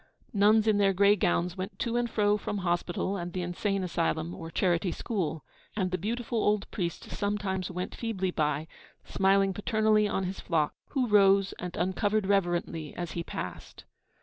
[0.33, 4.33] Nuns in their grey gowns went to and fro from hospital and the insane asylum
[4.33, 8.67] or charity school; and the beautiful old priest sometimes went feebly by,
[9.05, 13.85] smiling paternally on his flock, who rose and uncovered reverently as he passed.